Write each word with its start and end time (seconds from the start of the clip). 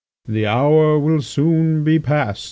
The 0.25 0.47
hour 0.47 0.97
will 0.97 1.21
soon 1.21 1.83
be 1.83 1.99
past." 1.99 2.39